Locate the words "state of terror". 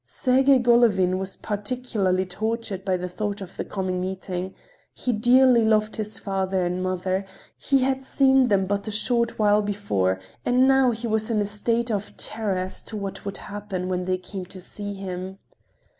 11.45-12.57